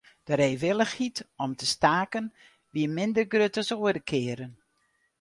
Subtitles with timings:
[0.23, 2.25] De reewillichheid om te staken
[2.73, 4.53] wie minder grut as oare kearen.